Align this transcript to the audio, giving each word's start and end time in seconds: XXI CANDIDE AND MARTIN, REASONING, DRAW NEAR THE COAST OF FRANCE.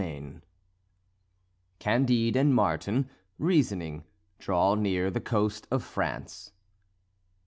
XXI 0.01 0.41
CANDIDE 1.77 2.35
AND 2.35 2.55
MARTIN, 2.55 3.07
REASONING, 3.37 4.03
DRAW 4.39 4.73
NEAR 4.73 5.11
THE 5.11 5.21
COAST 5.21 5.67
OF 5.69 5.83
FRANCE. 5.83 6.53